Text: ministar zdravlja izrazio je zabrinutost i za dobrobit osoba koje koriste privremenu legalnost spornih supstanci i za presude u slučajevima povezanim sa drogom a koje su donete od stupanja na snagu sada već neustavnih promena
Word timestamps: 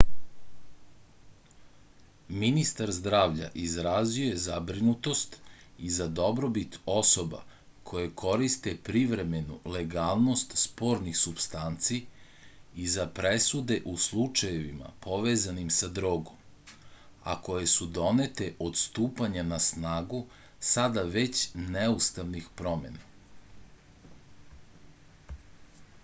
ministar 2.43 2.91
zdravlja 2.95 3.49
izrazio 3.63 4.29
je 4.29 4.37
zabrinutost 4.43 5.35
i 5.87 5.89
za 5.97 6.05
dobrobit 6.19 6.77
osoba 6.93 7.41
koje 7.91 8.07
koriste 8.21 8.71
privremenu 8.87 9.57
legalnost 9.75 10.55
spornih 10.61 11.17
supstanci 11.19 11.99
i 12.85 12.87
za 12.95 13.05
presude 13.21 13.77
u 13.91 13.93
slučajevima 14.07 14.89
povezanim 15.07 15.69
sa 15.77 15.89
drogom 15.99 16.39
a 17.33 17.35
koje 17.49 17.67
su 17.75 17.89
donete 17.99 18.47
od 18.69 18.79
stupanja 18.85 19.43
na 19.51 19.59
snagu 19.67 20.23
sada 20.71 21.05
već 21.21 21.45
neustavnih 21.77 22.49
promena 22.63 24.17